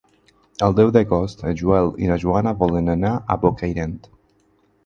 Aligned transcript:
El 0.67 0.71
deu 0.79 0.89
d'agost 0.95 1.43
en 1.51 1.59
Joel 1.59 1.91
i 2.05 2.09
na 2.13 2.17
Joana 2.25 2.57
volen 2.65 2.93
anar 2.97 3.15
a 3.37 3.41
Bocairent. 3.47 3.97